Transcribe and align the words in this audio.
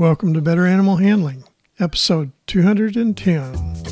Welcome 0.00 0.32
to 0.32 0.40
Better 0.40 0.64
Animal 0.64 0.96
Handling, 0.96 1.44
episode 1.78 2.32
210. 2.46 3.89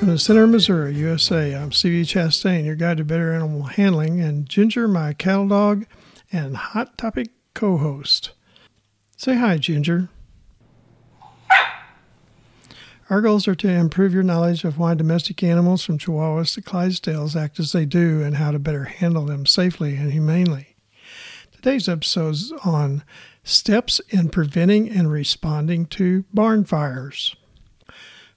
Uh, 0.00 0.02
from 0.02 0.12
the 0.12 0.18
center 0.18 0.44
of 0.44 0.50
Missouri, 0.50 0.94
USA, 0.94 1.54
I'm 1.54 1.72
C.B. 1.72 2.02
Chastain, 2.04 2.64
your 2.64 2.74
guide 2.74 2.96
to 2.96 3.04
better 3.04 3.34
animal 3.34 3.64
handling, 3.64 4.18
and 4.18 4.48
Ginger, 4.48 4.88
my 4.88 5.12
cattle 5.12 5.46
dog 5.46 5.84
and 6.32 6.56
hot 6.56 6.96
topic 6.96 7.28
co 7.52 7.76
host. 7.76 8.30
Say 9.18 9.36
hi, 9.36 9.58
Ginger. 9.58 10.08
Our 13.10 13.20
goals 13.20 13.46
are 13.46 13.54
to 13.56 13.68
improve 13.68 14.14
your 14.14 14.22
knowledge 14.22 14.64
of 14.64 14.78
why 14.78 14.94
domestic 14.94 15.42
animals 15.42 15.84
from 15.84 15.98
Chihuahuas 15.98 16.54
to 16.54 16.62
Clydesdales 16.62 17.36
act 17.36 17.60
as 17.60 17.72
they 17.72 17.84
do 17.84 18.22
and 18.22 18.36
how 18.36 18.52
to 18.52 18.58
better 18.58 18.84
handle 18.84 19.26
them 19.26 19.44
safely 19.44 19.96
and 19.96 20.12
humanely. 20.12 20.76
Today's 21.52 21.90
episode 21.90 22.30
is 22.30 22.52
on 22.64 23.04
steps 23.44 24.00
in 24.08 24.30
preventing 24.30 24.88
and 24.88 25.12
responding 25.12 25.84
to 25.86 26.24
barn 26.32 26.64
fires. 26.64 27.36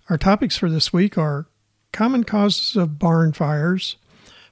Our 0.09 0.17
topics 0.17 0.57
for 0.57 0.69
this 0.69 0.91
week 0.91 1.17
are 1.17 1.47
common 1.93 2.23
causes 2.25 2.75
of 2.75 2.99
barn 2.99 3.31
fires, 3.31 3.95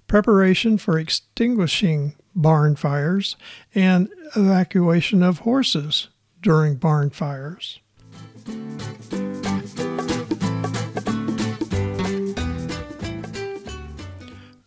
preparation 0.08 0.78
for 0.78 0.98
extinguishing 0.98 2.16
barn 2.34 2.76
fires, 2.78 3.36
and 3.76 4.08
evacuation 4.36 5.22
of 5.22 5.40
horses 5.40 6.08
during 6.42 6.76
barn 6.76 7.10
fires. 7.10 7.80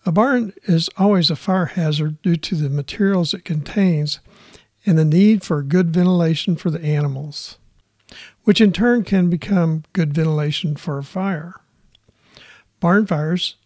A 0.06 0.12
barn 0.12 0.53
is 0.64 0.91
always 0.98 1.31
a 1.31 1.36
fire 1.36 1.66
hazard 1.66 2.20
due 2.20 2.36
to 2.36 2.55
the 2.55 2.69
materials 2.69 3.33
it 3.33 3.44
contains 3.44 4.20
and 4.84 4.98
the 4.98 5.05
need 5.05 5.42
for 5.42 5.62
good 5.62 5.94
ventilation 5.94 6.56
for 6.56 6.69
the 6.70 6.83
animals, 6.83 7.56
which 8.42 8.61
in 8.61 8.72
turn 8.72 9.03
can 9.05 9.31
become 9.31 9.84
good 9.94 10.12
ventilation 10.12 10.77
for 10.77 10.98
a 10.98 11.05
fire. 11.05 11.55
Barn 12.80 13.06
fires 13.06 13.56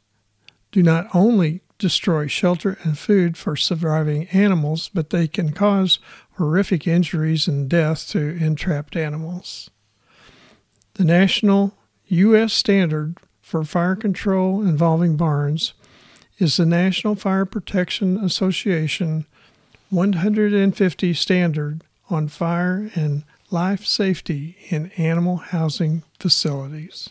do 0.73 0.83
not 0.83 1.07
only 1.15 1.63
destroy 1.79 2.27
shelter 2.27 2.79
and 2.83 2.99
food 2.99 3.37
for 3.37 3.57
surviving 3.57 4.27
animals, 4.29 4.91
but 4.93 5.11
they 5.11 5.29
can 5.29 5.53
cause 5.53 5.99
horrific 6.37 6.87
injuries 6.87 7.47
and 7.47 7.69
death 7.69 8.09
to 8.09 8.19
entrapped 8.19 8.97
animals. 8.97 9.71
The 10.95 11.05
national 11.05 11.75
U.S. 12.07 12.53
standard 12.53 13.19
for 13.41 13.65
fire 13.65 13.97
control 13.97 14.63
involving 14.63 15.17
barns 15.17 15.75
is 16.39 16.57
the 16.57 16.67
National 16.67 17.15
Fire 17.15 17.45
Protection 17.45 18.19
Association 18.19 19.27
150 19.91 21.15
standard 21.15 21.83
on 22.11 22.29
fire 22.29 22.91
and 22.95 23.25
life 23.51 23.85
safety 23.85 24.57
in 24.69 24.91
animal 24.93 25.37
housing 25.37 26.03
facilities. 26.19 27.11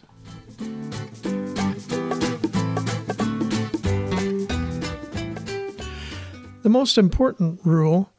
The 6.67 6.73
most 6.73 6.97
important 6.97 7.61
rule 7.63 8.11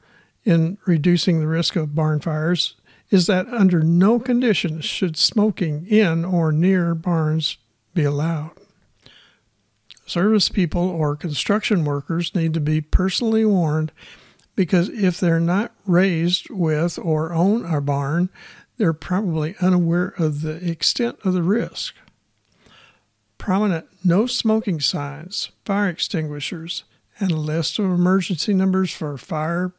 in 0.43 0.79
reducing 0.87 1.39
the 1.39 1.47
risk 1.47 1.77
of 1.77 1.95
barn 1.95 2.19
fires 2.19 2.77
is 3.11 3.27
that 3.27 3.47
under 3.49 3.83
no 3.83 4.19
conditions 4.19 4.87
should 4.87 5.19
smoking 5.19 5.87
in 5.87 6.25
or 6.25 6.51
near 6.51 6.95
barns 6.95 7.59
be 7.93 8.05
allowed. 8.05 8.53
Service 10.07 10.49
people 10.49 10.81
or 10.81 11.15
construction 11.15 11.85
workers 11.85 12.35
need 12.35 12.55
to 12.55 12.61
be 12.61 12.81
personally 12.81 13.45
warned 13.45 13.93
because 14.57 14.89
if 14.89 15.21
they're 15.21 15.41
not 15.41 15.75
raised 15.85 16.49
with 16.49 16.99
or 16.99 17.35
own 17.35 17.67
a 17.67 17.83
barn, 17.83 18.31
they're 18.79 18.95
probably 18.95 19.57
unaware 19.61 20.15
of 20.17 20.41
the 20.41 20.57
extent 20.67 21.19
of 21.23 21.35
the 21.35 21.43
risk. 21.43 21.95
Prominent 23.37 23.89
no 24.03 24.25
smoking 24.25 24.81
signs, 24.81 25.51
fire 25.67 25.91
extinguishers, 25.91 26.85
and 27.21 27.31
a 27.31 27.37
list 27.37 27.79
of 27.79 27.87
emergency 27.87 28.55
numbers 28.55 28.93
for 28.93 29.17
fire, 29.17 29.73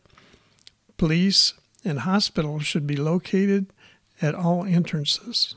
police, 0.97 1.53
and 1.85 1.99
hospitals 1.99 2.65
should 2.65 2.85
be 2.85 2.95
located 2.95 3.67
at 4.21 4.35
all 4.35 4.65
entrances. 4.65 5.55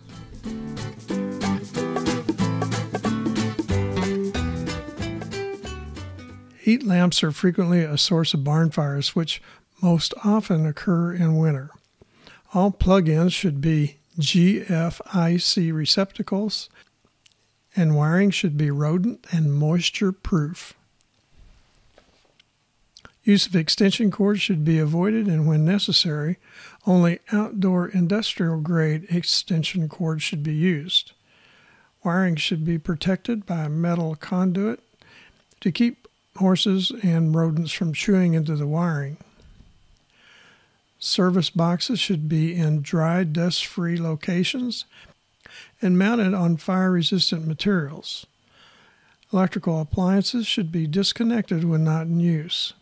Heat 6.58 6.84
lamps 6.84 7.24
are 7.24 7.32
frequently 7.32 7.82
a 7.82 7.98
source 7.98 8.34
of 8.34 8.44
barn 8.44 8.70
fires, 8.70 9.16
which 9.16 9.42
most 9.82 10.14
often 10.24 10.64
occur 10.64 11.12
in 11.12 11.36
winter. 11.36 11.70
All 12.54 12.70
plug 12.70 13.08
ins 13.08 13.32
should 13.32 13.60
be 13.60 13.96
GFIC 14.20 15.72
receptacles, 15.74 16.68
and 17.74 17.96
wiring 17.96 18.30
should 18.30 18.56
be 18.56 18.70
rodent 18.70 19.26
and 19.32 19.52
moisture 19.52 20.12
proof. 20.12 20.74
Use 23.24 23.46
of 23.46 23.54
extension 23.54 24.10
cords 24.10 24.40
should 24.40 24.64
be 24.64 24.78
avoided, 24.78 25.28
and 25.28 25.46
when 25.46 25.64
necessary, 25.64 26.38
only 26.86 27.20
outdoor 27.30 27.88
industrial 27.88 28.60
grade 28.60 29.06
extension 29.10 29.88
cords 29.88 30.22
should 30.22 30.42
be 30.42 30.54
used. 30.54 31.12
Wiring 32.02 32.34
should 32.34 32.64
be 32.64 32.78
protected 32.78 33.46
by 33.46 33.64
a 33.64 33.68
metal 33.68 34.16
conduit 34.16 34.80
to 35.60 35.70
keep 35.70 36.08
horses 36.36 36.90
and 37.02 37.34
rodents 37.34 37.70
from 37.72 37.92
chewing 37.92 38.34
into 38.34 38.56
the 38.56 38.66
wiring. 38.66 39.18
Service 40.98 41.50
boxes 41.50 42.00
should 42.00 42.28
be 42.28 42.54
in 42.54 42.82
dry, 42.82 43.22
dust 43.22 43.64
free 43.66 43.96
locations 43.96 44.84
and 45.80 45.98
mounted 45.98 46.34
on 46.34 46.56
fire 46.56 46.90
resistant 46.90 47.46
materials. 47.46 48.26
Electrical 49.32 49.80
appliances 49.80 50.46
should 50.46 50.72
be 50.72 50.86
disconnected 50.86 51.64
when 51.64 51.84
not 51.84 52.06
in 52.06 52.18
use. 52.20 52.72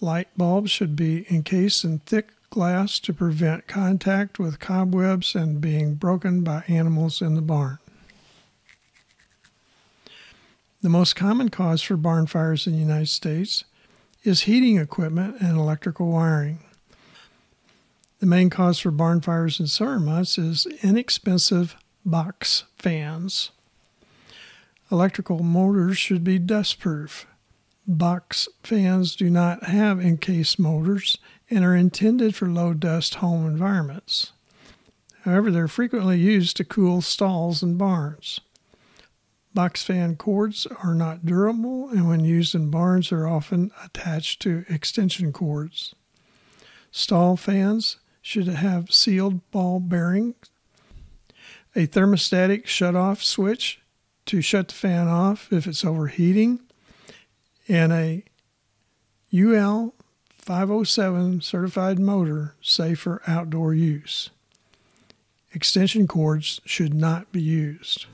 Light 0.00 0.28
bulbs 0.36 0.70
should 0.70 0.96
be 0.96 1.26
encased 1.30 1.84
in 1.84 2.00
thick 2.00 2.30
glass 2.50 2.98
to 3.00 3.12
prevent 3.12 3.66
contact 3.66 4.38
with 4.38 4.60
cobwebs 4.60 5.34
and 5.34 5.60
being 5.60 5.94
broken 5.94 6.42
by 6.42 6.64
animals 6.68 7.22
in 7.22 7.34
the 7.34 7.42
barn. 7.42 7.78
The 10.82 10.88
most 10.90 11.16
common 11.16 11.48
cause 11.48 11.80
for 11.80 11.96
barn 11.96 12.26
fires 12.26 12.66
in 12.66 12.74
the 12.74 12.78
United 12.78 13.08
States 13.08 13.64
is 14.22 14.42
heating 14.42 14.76
equipment 14.76 15.40
and 15.40 15.56
electrical 15.56 16.08
wiring. 16.08 16.58
The 18.20 18.26
main 18.26 18.50
cause 18.50 18.78
for 18.78 18.90
barn 18.90 19.20
fires 19.20 19.60
in 19.60 19.66
summer 19.66 19.98
months 19.98 20.38
is 20.38 20.66
inexpensive 20.82 21.76
box 22.04 22.64
fans. 22.76 23.50
Electrical 24.90 25.42
motors 25.42 25.96
should 25.98 26.22
be 26.22 26.38
dustproof 26.38 27.24
box 27.86 28.48
fans 28.62 29.14
do 29.14 29.28
not 29.28 29.64
have 29.64 30.00
encased 30.00 30.58
motors 30.58 31.18
and 31.50 31.64
are 31.64 31.76
intended 31.76 32.34
for 32.34 32.48
low 32.48 32.72
dust 32.72 33.16
home 33.16 33.46
environments. 33.46 34.32
However, 35.22 35.50
they're 35.50 35.68
frequently 35.68 36.18
used 36.18 36.56
to 36.56 36.64
cool 36.64 37.00
stalls 37.00 37.62
and 37.62 37.78
barns. 37.78 38.40
Box 39.54 39.84
fan 39.84 40.16
cords 40.16 40.66
are 40.82 40.94
not 40.94 41.24
durable, 41.24 41.88
and 41.88 42.08
when 42.08 42.24
used 42.24 42.54
in 42.54 42.70
barns, 42.70 43.12
are 43.12 43.28
often 43.28 43.70
attached 43.84 44.42
to 44.42 44.64
extension 44.68 45.32
cords. 45.32 45.94
Stall 46.90 47.36
fans 47.36 47.98
should 48.20 48.48
have 48.48 48.92
sealed 48.92 49.48
ball 49.50 49.78
bearings, 49.78 50.34
a 51.76 51.86
thermostatic 51.86 52.66
shut-off 52.66 53.22
switch 53.22 53.80
to 54.26 54.40
shut 54.40 54.68
the 54.68 54.74
fan 54.74 55.06
off 55.06 55.52
if 55.52 55.66
it's 55.66 55.84
overheating, 55.84 56.60
and 57.68 57.92
a 57.92 58.24
UL 59.34 59.94
507 60.28 61.40
certified 61.40 61.98
motor 61.98 62.54
safe 62.60 63.00
for 63.00 63.22
outdoor 63.26 63.74
use. 63.74 64.30
Extension 65.52 66.06
cords 66.06 66.60
should 66.64 66.92
not 66.92 67.30
be 67.32 67.40
used. 67.40 68.06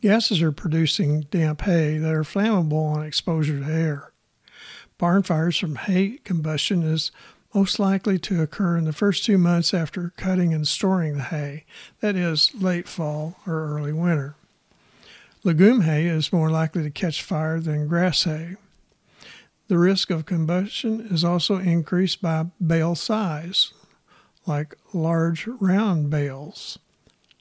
Gases 0.00 0.40
are 0.40 0.52
producing 0.52 1.22
damp 1.22 1.62
hay 1.62 1.98
that 1.98 2.12
are 2.12 2.22
flammable 2.22 2.94
on 2.94 3.04
exposure 3.04 3.58
to 3.58 3.66
air. 3.66 4.12
Barn 4.98 5.24
fires 5.24 5.58
from 5.58 5.74
hay 5.74 6.18
combustion 6.24 6.82
is 6.84 7.10
most 7.56 7.78
likely 7.78 8.18
to 8.18 8.42
occur 8.42 8.76
in 8.76 8.84
the 8.84 8.92
first 8.92 9.24
two 9.24 9.38
months 9.38 9.72
after 9.72 10.12
cutting 10.18 10.52
and 10.52 10.68
storing 10.68 11.16
the 11.16 11.22
hay, 11.22 11.64
that 12.00 12.14
is, 12.14 12.54
late 12.54 12.86
fall 12.86 13.34
or 13.46 13.74
early 13.74 13.94
winter. 13.94 14.34
Legume 15.42 15.80
hay 15.80 16.04
is 16.04 16.34
more 16.34 16.50
likely 16.50 16.82
to 16.82 16.90
catch 16.90 17.22
fire 17.22 17.58
than 17.58 17.88
grass 17.88 18.24
hay. 18.24 18.56
The 19.68 19.78
risk 19.78 20.10
of 20.10 20.26
combustion 20.26 21.08
is 21.10 21.24
also 21.24 21.56
increased 21.56 22.20
by 22.20 22.44
bale 22.64 22.94
size, 22.94 23.72
like 24.44 24.76
large 24.92 25.46
round 25.46 26.10
bales, 26.10 26.78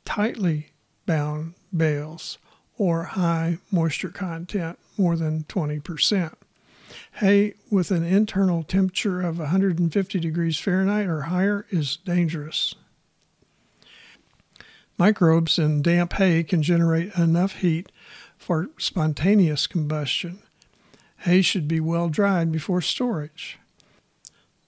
tightly 0.05 0.71
bound 1.05 1.55
bales, 1.75 2.37
or 2.77 3.03
high 3.03 3.57
moisture 3.69 4.11
content, 4.11 4.79
more 4.97 5.17
than 5.17 5.43
20%. 5.43 6.35
Hay 7.13 7.55
with 7.69 7.91
an 7.91 8.03
internal 8.03 8.63
temperature 8.63 9.21
of 9.21 9.39
150 9.39 10.19
degrees 10.19 10.59
Fahrenheit 10.59 11.07
or 11.07 11.21
higher 11.21 11.65
is 11.69 11.97
dangerous. 11.97 12.75
Microbes 14.97 15.59
in 15.59 15.81
damp 15.81 16.13
hay 16.13 16.43
can 16.43 16.63
generate 16.63 17.13
enough 17.15 17.57
heat 17.57 17.91
for 18.37 18.69
spontaneous 18.77 19.67
combustion. 19.67 20.39
Hay 21.19 21.41
should 21.41 21.67
be 21.67 21.79
well 21.79 22.07
dried 22.07 22.51
before 22.51 22.81
storage. 22.81 23.59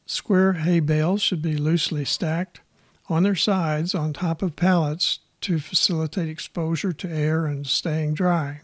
Square 0.05 0.53
hay 0.53 0.79
bales 0.79 1.21
should 1.21 1.41
be 1.41 1.55
loosely 1.55 2.03
stacked 2.03 2.61
on 3.09 3.23
their 3.23 3.35
sides 3.35 3.95
on 3.95 4.11
top 4.11 4.41
of 4.41 4.55
pallets 4.55 5.19
to 5.41 5.59
facilitate 5.59 6.29
exposure 6.29 6.93
to 6.93 7.09
air 7.09 7.45
and 7.45 7.67
staying 7.67 8.13
dry. 8.13 8.61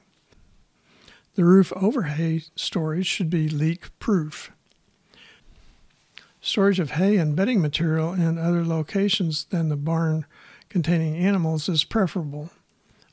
The 1.36 1.46
roof 1.46 1.74
over 1.76 2.04
hay 2.04 2.44
storage 2.56 3.08
should 3.08 3.30
be 3.30 3.50
leak 3.50 3.98
proof. 3.98 4.52
Storage 6.42 6.80
of 6.80 6.92
hay 6.92 7.18
and 7.18 7.36
bedding 7.36 7.62
material 7.62 8.14
in 8.14 8.38
other 8.38 8.64
locations 8.64 9.46
than 9.46 9.70
the 9.70 9.76
barn 9.76 10.26
containing 10.70 11.16
animals 11.16 11.68
is 11.68 11.84
preferable. 11.84 12.52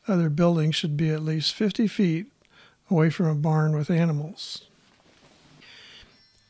Other 0.06 0.28
buildings 0.28 0.74
should 0.74 0.96
be 0.96 1.10
at 1.10 1.22
least 1.22 1.54
50 1.54 1.86
feet 1.86 2.26
away 2.90 3.08
from 3.08 3.26
a 3.26 3.34
barn 3.34 3.74
with 3.74 3.88
animals. 3.88 4.64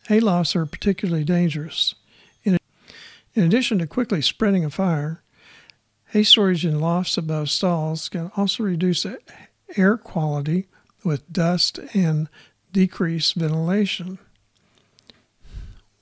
Hay 0.08 0.18
lofts 0.18 0.56
are 0.56 0.66
particularly 0.66 1.22
dangerous. 1.22 1.94
In, 2.42 2.58
in 3.34 3.44
addition 3.44 3.78
to 3.78 3.86
quickly 3.86 4.22
spreading 4.22 4.64
a 4.64 4.70
fire, 4.70 5.22
hay 6.06 6.24
storage 6.24 6.66
in 6.66 6.80
lofts 6.80 7.16
above 7.16 7.48
stalls 7.48 8.08
can 8.08 8.32
also 8.36 8.64
reduce 8.64 9.06
air 9.76 9.96
quality 9.96 10.66
with 11.04 11.32
dust 11.32 11.78
and 11.94 12.28
decreased 12.72 13.34
ventilation. 13.34 14.18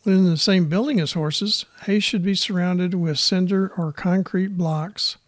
When 0.02 0.16
in 0.16 0.30
the 0.30 0.36
same 0.36 0.68
building 0.68 1.00
as 1.00 1.12
horses, 1.12 1.66
hay 1.82 2.00
should 2.00 2.22
be 2.22 2.34
surrounded 2.34 2.94
with 2.94 3.18
cinder 3.18 3.72
or 3.76 3.92
concrete 3.92 4.56
blocks 4.56 5.18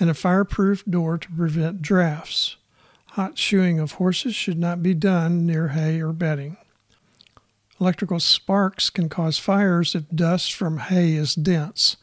and 0.00 0.10
a 0.10 0.14
fireproof 0.14 0.84
door 0.84 1.18
to 1.18 1.30
prevent 1.30 1.82
drafts. 1.82 2.56
Hot 3.12 3.38
shoeing 3.38 3.80
of 3.80 3.92
horses 3.92 4.34
should 4.34 4.58
not 4.58 4.82
be 4.82 4.94
done 4.94 5.46
near 5.46 5.68
hay 5.68 6.00
or 6.00 6.12
bedding. 6.12 6.56
Electrical 7.80 8.20
sparks 8.20 8.90
can 8.90 9.08
cause 9.08 9.38
fires 9.38 9.94
if 9.94 10.08
dust 10.10 10.52
from 10.52 10.78
hay 10.78 11.12
is 11.12 11.34
dense. 11.34 11.96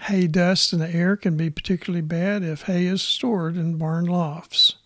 Hay 0.00 0.26
dust 0.26 0.72
in 0.72 0.80
the 0.80 0.90
air 0.90 1.16
can 1.16 1.36
be 1.36 1.48
particularly 1.48 2.02
bad 2.02 2.42
if 2.42 2.62
hay 2.62 2.86
is 2.86 3.02
stored 3.02 3.56
in 3.56 3.76
barn 3.76 4.04
lofts. 4.04 4.76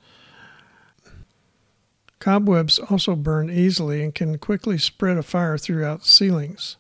Cobwebs 2.19 2.79
also 2.79 3.15
burn 3.15 3.51
easily 3.51 4.03
and 4.03 4.15
can 4.15 4.39
quickly 4.39 4.79
spread 4.79 5.19
a 5.19 5.23
fire 5.23 5.59
throughout 5.59 6.05
ceilings. 6.05 6.77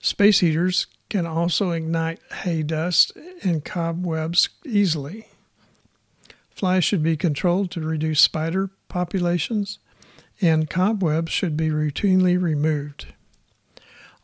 Space 0.00 0.40
heaters 0.40 0.86
can 1.08 1.26
also 1.26 1.70
ignite 1.70 2.20
hay 2.42 2.62
dust 2.62 3.12
and 3.42 3.64
cobwebs 3.64 4.48
easily. 4.64 5.28
Flies 6.50 6.84
should 6.84 7.02
be 7.02 7.16
controlled 7.16 7.70
to 7.72 7.80
reduce 7.80 8.20
spider 8.20 8.70
populations 8.88 9.78
and 10.40 10.70
cobwebs 10.70 11.32
should 11.32 11.56
be 11.56 11.68
routinely 11.68 12.40
removed. 12.40 13.06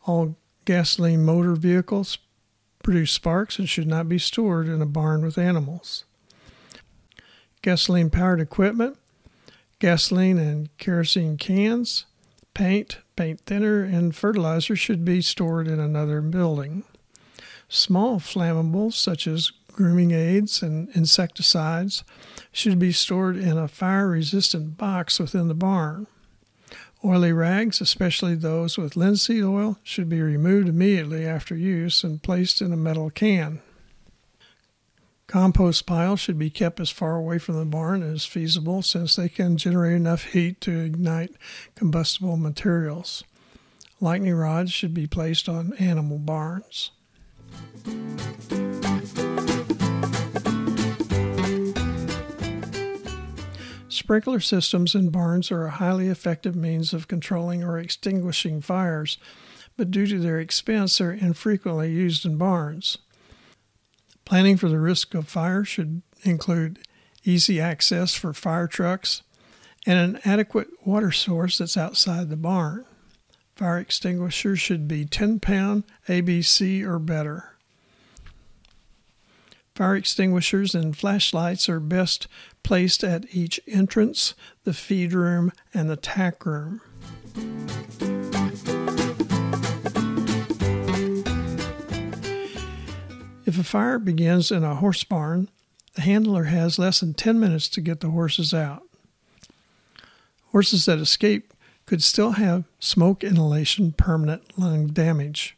All 0.06 0.36
gasoline 0.64 1.24
motor 1.24 1.54
vehicles 1.54 2.18
produce 2.82 3.12
sparks 3.12 3.58
and 3.58 3.68
should 3.68 3.86
not 3.86 4.08
be 4.08 4.18
stored 4.18 4.68
in 4.68 4.82
a 4.82 4.86
barn 4.86 5.22
with 5.22 5.38
animals. 5.38 6.04
Gasoline 7.62 8.08
powered 8.08 8.40
equipment, 8.40 8.96
gasoline 9.80 10.38
and 10.38 10.76
kerosene 10.78 11.36
cans, 11.36 12.06
paint, 12.54 12.98
paint 13.16 13.40
thinner, 13.40 13.82
and 13.82 14.16
fertilizer 14.16 14.74
should 14.74 15.04
be 15.04 15.20
stored 15.20 15.68
in 15.68 15.78
another 15.78 16.22
building. 16.22 16.84
Small 17.68 18.18
flammables 18.18 18.94
such 18.94 19.26
as 19.26 19.52
grooming 19.72 20.10
aids 20.10 20.62
and 20.62 20.88
insecticides 20.94 22.02
should 22.50 22.78
be 22.78 22.92
stored 22.92 23.36
in 23.36 23.58
a 23.58 23.68
fire 23.68 24.08
resistant 24.08 24.76
box 24.76 25.20
within 25.20 25.48
the 25.48 25.54
barn. 25.54 26.06
Oily 27.04 27.32
rags, 27.32 27.80
especially 27.80 28.34
those 28.34 28.76
with 28.76 28.96
linseed 28.96 29.44
oil, 29.44 29.78
should 29.82 30.08
be 30.08 30.20
removed 30.20 30.68
immediately 30.68 31.26
after 31.26 31.56
use 31.56 32.04
and 32.04 32.22
placed 32.22 32.60
in 32.60 32.72
a 32.72 32.76
metal 32.76 33.10
can. 33.10 33.60
Compost 35.30 35.86
piles 35.86 36.18
should 36.18 36.40
be 36.40 36.50
kept 36.50 36.80
as 36.80 36.90
far 36.90 37.14
away 37.14 37.38
from 37.38 37.54
the 37.54 37.64
barn 37.64 38.02
as 38.02 38.24
feasible 38.24 38.82
since 38.82 39.14
they 39.14 39.28
can 39.28 39.56
generate 39.56 39.94
enough 39.94 40.24
heat 40.24 40.60
to 40.62 40.80
ignite 40.80 41.30
combustible 41.76 42.36
materials. 42.36 43.22
Lightning 44.00 44.34
rods 44.34 44.72
should 44.72 44.92
be 44.92 45.06
placed 45.06 45.48
on 45.48 45.72
animal 45.74 46.18
barns. 46.18 46.90
Sprinkler 53.88 54.40
systems 54.40 54.96
in 54.96 55.10
barns 55.10 55.52
are 55.52 55.66
a 55.66 55.70
highly 55.70 56.08
effective 56.08 56.56
means 56.56 56.92
of 56.92 57.06
controlling 57.06 57.62
or 57.62 57.78
extinguishing 57.78 58.60
fires, 58.60 59.16
but 59.76 59.92
due 59.92 60.08
to 60.08 60.18
their 60.18 60.40
expense, 60.40 60.98
they're 60.98 61.12
infrequently 61.12 61.92
used 61.92 62.26
in 62.26 62.36
barns. 62.36 62.98
Planning 64.30 64.58
for 64.58 64.68
the 64.68 64.78
risk 64.78 65.16
of 65.16 65.26
fire 65.26 65.64
should 65.64 66.02
include 66.22 66.78
easy 67.24 67.60
access 67.60 68.14
for 68.14 68.32
fire 68.32 68.68
trucks 68.68 69.24
and 69.84 69.98
an 69.98 70.20
adequate 70.24 70.68
water 70.86 71.10
source 71.10 71.58
that's 71.58 71.76
outside 71.76 72.30
the 72.30 72.36
barn. 72.36 72.84
Fire 73.56 73.80
extinguishers 73.80 74.60
should 74.60 74.86
be 74.86 75.04
10 75.04 75.40
pound 75.40 75.82
ABC 76.06 76.84
or 76.84 77.00
better. 77.00 77.56
Fire 79.74 79.96
extinguishers 79.96 80.76
and 80.76 80.96
flashlights 80.96 81.68
are 81.68 81.80
best 81.80 82.28
placed 82.62 83.02
at 83.02 83.34
each 83.34 83.58
entrance, 83.66 84.34
the 84.62 84.72
feed 84.72 85.12
room, 85.12 85.50
and 85.74 85.90
the 85.90 85.96
tack 85.96 86.46
room. 86.46 86.80
A 93.60 93.64
fire 93.64 93.98
begins 93.98 94.50
in 94.50 94.64
a 94.64 94.76
horse 94.76 95.04
barn, 95.04 95.48
the 95.94 96.00
handler 96.00 96.44
has 96.44 96.78
less 96.78 97.00
than 97.00 97.14
10 97.14 97.38
minutes 97.38 97.68
to 97.68 97.80
get 97.80 98.00
the 98.00 98.10
horses 98.10 98.54
out. 98.54 98.82
Horses 100.46 100.86
that 100.86 100.98
escape 100.98 101.52
could 101.84 102.02
still 102.02 102.32
have 102.32 102.64
smoke 102.78 103.22
inhalation 103.22 103.92
permanent 103.92 104.58
lung 104.58 104.88
damage. 104.88 105.56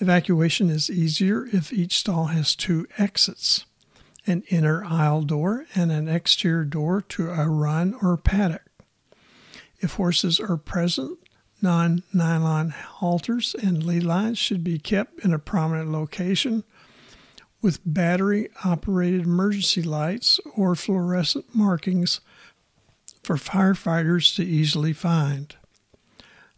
Evacuation 0.00 0.68
is 0.68 0.90
easier 0.90 1.46
if 1.46 1.72
each 1.72 1.98
stall 1.98 2.26
has 2.26 2.54
two 2.54 2.86
exits 2.98 3.64
an 4.24 4.44
inner 4.50 4.84
aisle 4.84 5.22
door 5.22 5.66
and 5.74 5.90
an 5.90 6.08
exterior 6.08 6.64
door 6.64 7.00
to 7.00 7.30
a 7.30 7.48
run 7.48 7.92
or 8.00 8.16
paddock. 8.16 8.62
If 9.80 9.94
horses 9.94 10.38
are 10.38 10.56
present, 10.56 11.18
non 11.60 12.02
nylon 12.12 12.70
halters 12.70 13.56
and 13.60 13.82
lead 13.82 14.04
lines 14.04 14.38
should 14.38 14.62
be 14.62 14.78
kept 14.78 15.24
in 15.24 15.32
a 15.32 15.40
prominent 15.40 15.90
location 15.90 16.62
with 17.62 17.80
battery 17.86 18.50
operated 18.64 19.22
emergency 19.22 19.82
lights 19.82 20.40
or 20.56 20.74
fluorescent 20.74 21.54
markings 21.54 22.20
for 23.22 23.36
firefighters 23.36 24.34
to 24.34 24.44
easily 24.44 24.92
find. 24.92 25.54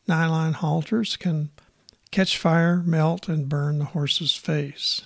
Nylon 0.09 0.55
halters 0.55 1.17
can 1.17 1.51
catch 2.11 2.39
fire, 2.39 2.83
melt, 2.85 3.29
and 3.29 3.49
burn 3.49 3.79
the 3.79 3.87
horse's 3.87 4.35
face. 4.35 5.03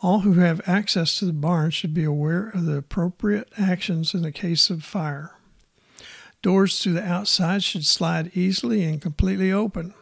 All 0.00 0.20
who 0.20 0.34
have 0.34 0.60
access 0.66 1.16
to 1.16 1.24
the 1.24 1.32
barn 1.32 1.70
should 1.70 1.94
be 1.94 2.04
aware 2.04 2.50
of 2.50 2.66
the 2.66 2.76
appropriate 2.76 3.48
actions 3.58 4.14
in 4.14 4.22
the 4.22 4.30
case 4.30 4.70
of 4.70 4.84
fire. 4.84 5.32
Doors 6.40 6.78
to 6.80 6.92
the 6.92 7.02
outside 7.02 7.64
should 7.64 7.84
slide 7.84 8.30
easily 8.34 8.84
and 8.84 9.02
completely 9.02 9.50
open. 9.50 9.94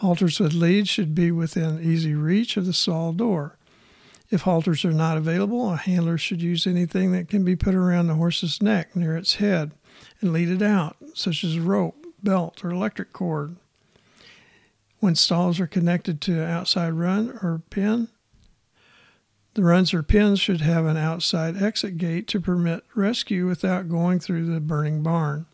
Halters 0.00 0.38
with 0.38 0.52
leads 0.52 0.90
should 0.90 1.14
be 1.14 1.30
within 1.30 1.82
easy 1.82 2.14
reach 2.14 2.58
of 2.58 2.66
the 2.66 2.74
stall 2.74 3.14
door. 3.14 3.56
If 4.28 4.42
halters 4.42 4.84
are 4.84 4.92
not 4.92 5.16
available, 5.16 5.72
a 5.72 5.76
handler 5.76 6.18
should 6.18 6.42
use 6.42 6.66
anything 6.66 7.12
that 7.12 7.28
can 7.28 7.44
be 7.44 7.56
put 7.56 7.74
around 7.74 8.06
the 8.06 8.14
horse's 8.14 8.60
neck 8.60 8.94
near 8.94 9.16
its 9.16 9.36
head 9.36 9.72
and 10.20 10.34
lead 10.34 10.50
it 10.50 10.60
out, 10.60 10.96
such 11.14 11.42
as 11.44 11.56
a 11.56 11.62
rope, 11.62 12.06
belt 12.22 12.62
or 12.62 12.70
electric 12.70 13.14
cord. 13.14 13.56
When 15.00 15.14
stalls 15.14 15.60
are 15.60 15.66
connected 15.66 16.20
to 16.22 16.42
an 16.42 16.50
outside 16.50 16.92
run 16.92 17.38
or 17.42 17.62
pin, 17.70 18.08
the 19.54 19.62
runs 19.62 19.94
or 19.94 20.02
pins 20.02 20.40
should 20.40 20.60
have 20.60 20.84
an 20.84 20.98
outside 20.98 21.62
exit 21.62 21.96
gate 21.96 22.26
to 22.28 22.40
permit 22.40 22.84
rescue 22.94 23.46
without 23.46 23.88
going 23.88 24.20
through 24.20 24.44
the 24.44 24.60
burning 24.60 25.02
barn. 25.02 25.46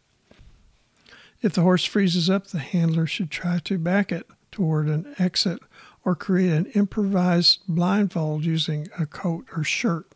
If 1.43 1.55
the 1.55 1.63
horse 1.63 1.85
freezes 1.85 2.31
up, 2.31 2.47
the 2.47 2.61
handler 2.61 3.07
should 3.07 3.31
try 3.31 3.59
to 3.65 3.79
back 3.79 4.13
it 4.13 4.29
toward 4.53 4.89
an 4.89 5.15
exit 5.19 5.59
or 6.05 6.15
create 6.15 6.53
an 6.53 6.67
improvised 6.67 7.61
blindfold 7.67 8.45
using 8.45 8.89
a 8.99 9.07
coat 9.07 9.47
or 9.57 9.65
shirt. 9.65 10.07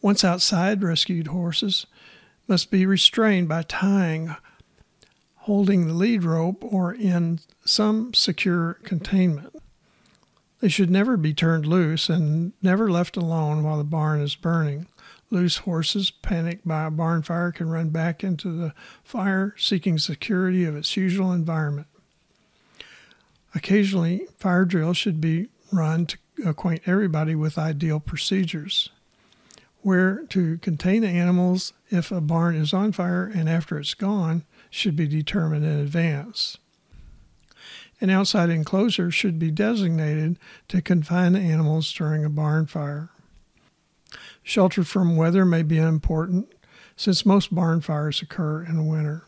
Once 0.00 0.24
outside, 0.24 0.82
rescued 0.82 1.28
horses 1.28 1.86
must 2.48 2.70
be 2.70 2.86
restrained 2.86 3.48
by 3.48 3.62
tying, 3.62 4.34
holding 5.36 5.86
the 5.86 5.94
lead 5.94 6.24
rope, 6.24 6.64
or 6.64 6.92
in 6.92 7.40
some 7.64 8.14
secure 8.14 8.74
containment. 8.84 9.54
They 10.60 10.68
should 10.68 10.90
never 10.90 11.16
be 11.16 11.34
turned 11.34 11.66
loose 11.66 12.08
and 12.08 12.52
never 12.62 12.90
left 12.90 13.16
alone 13.16 13.62
while 13.62 13.78
the 13.78 13.84
barn 13.84 14.20
is 14.20 14.34
burning. 14.34 14.86
Loose 15.30 15.58
horses, 15.58 16.10
panicked 16.10 16.66
by 16.66 16.86
a 16.86 16.90
barn 16.90 17.22
fire, 17.22 17.52
can 17.52 17.68
run 17.68 17.90
back 17.90 18.24
into 18.24 18.50
the 18.50 18.72
fire 19.04 19.54
seeking 19.58 19.98
security 19.98 20.64
of 20.64 20.74
its 20.74 20.96
usual 20.96 21.32
environment. 21.32 21.86
Occasionally, 23.54 24.26
fire 24.38 24.64
drills 24.64 24.96
should 24.96 25.20
be 25.20 25.48
run 25.70 26.06
to 26.06 26.18
acquaint 26.46 26.82
everybody 26.86 27.34
with 27.34 27.58
ideal 27.58 28.00
procedures. 28.00 28.88
Where 29.82 30.24
to 30.26 30.58
contain 30.58 31.02
the 31.02 31.08
animals 31.08 31.72
if 31.90 32.10
a 32.10 32.20
barn 32.20 32.56
is 32.56 32.72
on 32.72 32.92
fire 32.92 33.24
and 33.24 33.48
after 33.48 33.78
it's 33.78 33.94
gone 33.94 34.44
should 34.70 34.96
be 34.96 35.06
determined 35.06 35.64
in 35.64 35.78
advance. 35.78 36.58
An 38.00 38.10
outside 38.10 38.50
enclosure 38.50 39.10
should 39.10 39.38
be 39.38 39.50
designated 39.50 40.38
to 40.68 40.82
confine 40.82 41.32
the 41.32 41.40
animals 41.40 41.92
during 41.92 42.24
a 42.24 42.30
barn 42.30 42.66
fire. 42.66 43.10
Shelter 44.42 44.84
from 44.84 45.16
weather 45.16 45.44
may 45.44 45.62
be 45.62 45.78
important 45.78 46.52
since 46.96 47.26
most 47.26 47.54
barn 47.54 47.80
fires 47.80 48.22
occur 48.22 48.62
in 48.62 48.86
winter. 48.86 49.24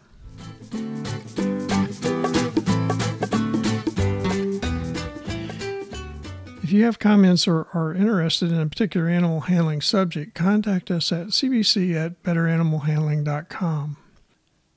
If 6.63 6.75
you 6.75 6.85
have 6.85 7.01
comments 7.01 7.49
or 7.49 7.67
are 7.75 7.93
interested 7.95 8.53
in 8.53 8.61
a 8.61 8.67
particular 8.69 9.09
animal 9.09 9.41
handling 9.41 9.81
subject, 9.81 10.35
contact 10.35 10.91
us 10.91 11.11
at 11.11 11.29
cbc 11.29 11.97
at 11.97 12.23
betteranimalhandling.com. 12.23 13.97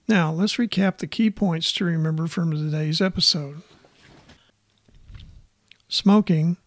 Now, 0.08 0.32
let's 0.32 0.56
recap 0.56 0.98
the 0.98 1.08
key 1.08 1.30
points 1.30 1.72
to 1.74 1.86
remember 1.86 2.28
from 2.28 2.52
today's 2.52 3.00
episode 3.00 3.62
smoking, 5.88 6.58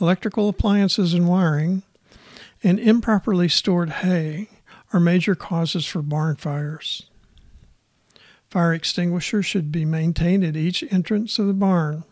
electrical 0.00 0.48
appliances 0.48 1.14
and 1.14 1.28
wiring, 1.28 1.84
and 2.62 2.78
improperly 2.78 3.48
stored 3.48 3.90
hay 3.90 4.48
are 4.92 5.00
major 5.00 5.34
causes 5.34 5.86
for 5.86 6.02
barn 6.02 6.36
fires. 6.36 7.08
Fire 8.50 8.72
extinguishers 8.72 9.44
should 9.44 9.70
be 9.70 9.84
maintained 9.84 10.42
at 10.42 10.56
each 10.56 10.82
entrance 10.90 11.38
of 11.38 11.46
the 11.46 11.52
barn, 11.52 12.04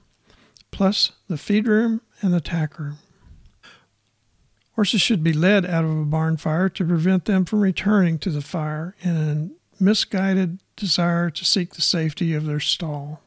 plus 0.71 1.13
the 1.29 1.39
feed 1.39 1.67
room 1.67 2.03
and 2.21 2.35
the 2.35 2.41
tack 2.41 2.79
room. 2.79 2.99
Horses 4.75 5.01
should 5.01 5.25
be 5.25 5.33
led 5.33 5.65
out 5.65 5.85
of 5.85 5.91
a 5.91 6.05
barn 6.05 6.37
fire 6.37 6.69
to 6.69 6.85
prevent 6.85 7.25
them 7.25 7.47
from 7.47 7.61
returning 7.61 8.19
to 8.19 8.31
the 8.31 8.43
fire 8.43 8.95
in 9.01 9.17
a 9.17 9.83
misguided 9.83 10.59
desire 10.77 11.31
to 11.31 11.45
seek 11.47 11.75
the 11.75 11.81
safety 11.81 12.35
of 12.35 12.45
their 12.45 12.61
stall. 12.61 13.23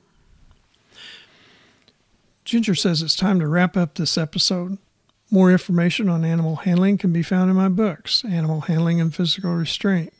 Ginger 2.45 2.75
says 2.75 3.01
it's 3.01 3.15
time 3.15 3.39
to 3.39 3.47
wrap 3.47 3.75
up 3.75 3.95
this 3.95 4.17
episode. 4.17 4.77
More 5.31 5.51
information 5.51 6.09
on 6.09 6.25
animal 6.25 6.55
handling 6.55 6.97
can 6.97 7.13
be 7.13 7.21
found 7.21 7.51
in 7.51 7.55
my 7.55 7.69
books 7.69 8.25
Animal 8.25 8.61
Handling 8.61 8.99
and 8.99 9.13
Physical 9.13 9.53
Restraint, 9.53 10.11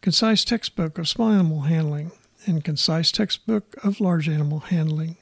Concise 0.00 0.44
Textbook 0.44 0.96
of 0.96 1.08
Small 1.08 1.30
Animal 1.30 1.60
Handling, 1.62 2.10
and 2.46 2.64
Concise 2.64 3.12
Textbook 3.12 3.76
of 3.84 4.00
Large 4.00 4.30
Animal 4.30 4.60
Handling, 4.60 5.18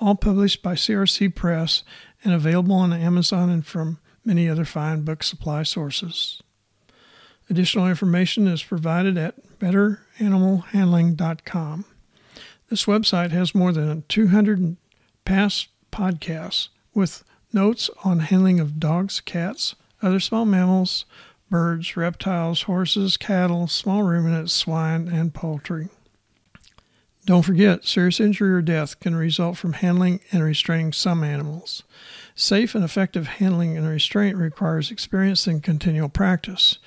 all 0.00 0.16
published 0.16 0.64
by 0.64 0.74
CRC 0.74 1.32
Press 1.32 1.84
and 2.24 2.32
available 2.32 2.74
on 2.74 2.92
Amazon 2.92 3.50
and 3.50 3.64
from 3.64 4.00
many 4.24 4.48
other 4.48 4.64
fine 4.64 5.02
book 5.02 5.22
supply 5.22 5.62
sources. 5.62 6.42
Additional 7.48 7.86
information 7.86 8.48
is 8.48 8.64
provided 8.64 9.16
at 9.16 9.36
betteranimalhandling.com. 9.60 11.84
This 12.68 12.86
website 12.86 13.30
has 13.30 13.54
more 13.54 13.70
than 13.70 14.02
200 14.08 14.76
past 15.24 15.68
podcasts 15.92 16.70
with 16.94 17.22
notes 17.54 17.88
on 18.02 18.20
handling 18.20 18.60
of 18.60 18.80
dogs, 18.80 19.20
cats, 19.20 19.74
other 20.02 20.20
small 20.20 20.44
mammals, 20.44 21.04
birds, 21.50 21.96
reptiles, 21.96 22.62
horses, 22.62 23.16
cattle, 23.16 23.68
small 23.68 24.02
ruminants, 24.02 24.52
swine, 24.52 25.08
and 25.08 25.32
poultry. 25.32 25.88
Don't 27.26 27.42
forget, 27.42 27.86
serious 27.86 28.20
injury 28.20 28.52
or 28.52 28.60
death 28.60 29.00
can 29.00 29.14
result 29.14 29.56
from 29.56 29.74
handling 29.74 30.20
and 30.30 30.42
restraining 30.42 30.92
some 30.92 31.24
animals. 31.24 31.82
Safe 32.34 32.74
and 32.74 32.84
effective 32.84 33.26
handling 33.26 33.78
and 33.78 33.88
restraint 33.88 34.36
requires 34.36 34.90
experience 34.90 35.46
and 35.46 35.62
continual 35.62 36.10
practice. 36.10 36.78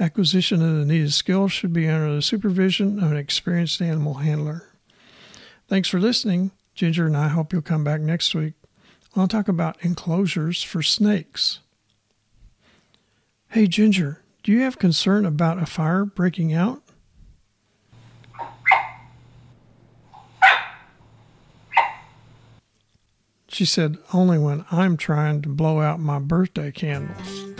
Acquisition 0.00 0.62
of 0.62 0.78
the 0.78 0.86
needed 0.86 1.12
skills 1.12 1.52
should 1.52 1.74
be 1.74 1.88
under 1.88 2.14
the 2.14 2.22
supervision 2.22 3.02
of 3.02 3.10
an 3.10 3.18
experienced 3.18 3.82
animal 3.82 4.14
handler. 4.14 4.66
Thanks 5.68 5.90
for 5.90 6.00
listening. 6.00 6.52
Ginger 6.74 7.06
and 7.06 7.16
I 7.16 7.28
hope 7.28 7.52
you'll 7.52 7.60
come 7.60 7.84
back 7.84 8.00
next 8.00 8.34
week. 8.34 8.54
I'll 9.14 9.28
talk 9.28 9.48
about 9.48 9.76
enclosures 9.84 10.62
for 10.62 10.82
snakes. 10.82 11.60
Hey, 13.50 13.66
Ginger, 13.66 14.22
do 14.42 14.52
you 14.52 14.60
have 14.60 14.78
concern 14.78 15.26
about 15.26 15.62
a 15.62 15.66
fire 15.66 16.06
breaking 16.06 16.54
out? 16.54 16.82
She 23.48 23.66
said, 23.66 23.98
Only 24.14 24.38
when 24.38 24.64
I'm 24.70 24.96
trying 24.96 25.42
to 25.42 25.50
blow 25.50 25.82
out 25.82 26.00
my 26.00 26.18
birthday 26.18 26.72
candles. 26.72 27.51